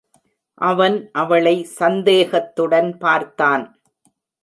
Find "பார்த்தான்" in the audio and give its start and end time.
2.97-3.65